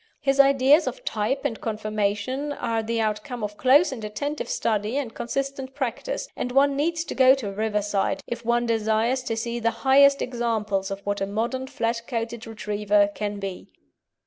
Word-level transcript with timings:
His 0.19 0.39
ideas 0.39 0.87
of 0.87 1.05
type 1.05 1.45
and 1.45 1.61
conformation 1.61 2.53
are 2.53 2.81
the 2.81 2.99
outcome 2.99 3.43
of 3.43 3.55
close 3.55 3.91
and 3.91 4.03
attentive 4.03 4.49
study 4.49 4.97
and 4.97 5.13
consistent 5.13 5.75
practice, 5.75 6.27
and 6.35 6.51
one 6.51 6.75
needs 6.75 7.03
to 7.03 7.13
go 7.13 7.35
to 7.35 7.51
Riverside 7.51 8.23
if 8.25 8.43
one 8.43 8.65
desires 8.65 9.21
to 9.21 9.37
see 9.37 9.59
the 9.59 9.69
highest 9.85 10.19
examples 10.19 10.89
of 10.89 11.01
what 11.01 11.21
a 11.21 11.27
modern 11.27 11.67
flat 11.67 12.01
coated 12.07 12.47
Retriever 12.47 13.09
can 13.13 13.37
be. 13.39 13.71